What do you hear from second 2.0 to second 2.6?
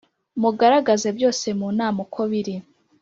uko biri